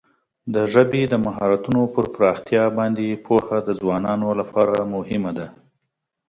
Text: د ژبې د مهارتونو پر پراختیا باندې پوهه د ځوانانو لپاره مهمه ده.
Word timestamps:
د 0.53 0.55
ژبې 0.73 1.01
د 1.07 1.13
مهارتونو 1.25 1.81
پر 1.93 2.05
پراختیا 2.15 2.63
باندې 2.77 3.21
پوهه 3.25 3.57
د 3.67 3.69
ځوانانو 3.79 4.29
لپاره 4.39 4.77
مهمه 4.93 5.31
ده. 5.37 5.47